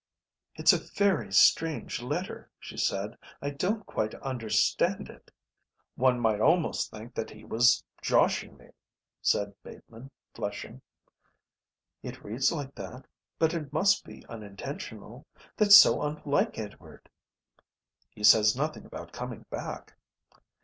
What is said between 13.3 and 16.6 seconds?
but it must be unintentional. That's so unlike